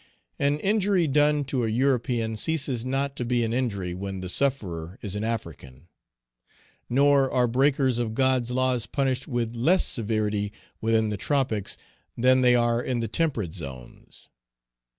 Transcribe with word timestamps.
An 0.39 0.59
injury 0.61 1.07
done 1.07 1.43
to 1.45 1.63
a 1.63 1.67
European 1.67 2.35
ceases 2.35 2.83
not 2.83 3.15
to 3.17 3.23
be 3.23 3.43
an 3.43 3.53
injury 3.53 3.93
when 3.93 4.21
the 4.21 4.29
sufferer 4.29 4.97
is 5.03 5.13
an 5.13 5.23
African. 5.23 5.89
Nor 6.89 7.29
are 7.31 7.47
breakers 7.47 7.99
of 7.99 8.15
God's 8.15 8.49
laws 8.49 8.87
punished 8.87 9.27
with 9.27 9.55
less 9.55 9.85
severity 9.85 10.51
within 10.81 11.09
the 11.09 11.17
tropics 11.17 11.77
than 12.17 12.41
they 12.41 12.55
are 12.55 12.81
in 12.81 12.99
the 12.99 13.07
temperate 13.07 13.53
zones. 13.53 14.29